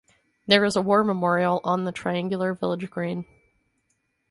There 0.47 0.65
is 0.65 0.75
a 0.75 0.81
war 0.81 1.03
memorial 1.03 1.61
on 1.63 1.83
the 1.85 1.91
triangular 1.91 2.55
village 2.55 2.89
green. 2.89 3.27